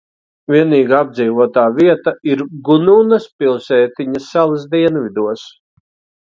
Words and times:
Vienīgā 0.51 0.95
apdzīvotā 1.03 1.65
vieta 1.75 2.13
ir 2.29 2.41
Gununas 2.69 3.29
pilsētiņa 3.43 4.23
salas 4.31 4.65
dienvidos. 4.73 5.47